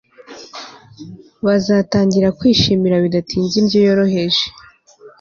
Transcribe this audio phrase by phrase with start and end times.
[1.45, 4.45] bazatangira kwishimira bidatinze indyo yoroheje